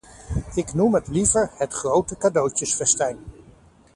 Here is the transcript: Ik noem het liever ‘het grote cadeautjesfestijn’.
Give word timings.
Ik 0.55 0.73
noem 0.73 0.93
het 0.93 1.07
liever 1.07 1.51
‘het 1.57 1.73
grote 1.73 2.17
cadeautjesfestijn’. 2.17 3.17